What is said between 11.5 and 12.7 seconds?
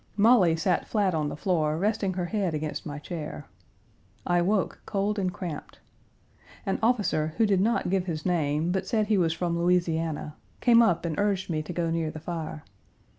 me to go near the fire.